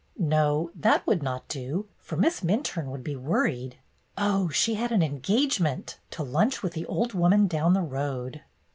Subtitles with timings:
[0.17, 3.77] No, that would not do, for Miss Minturne would be worried.
[4.17, 8.41] Oh, she had an engagement (to lunch with the old woman down the road)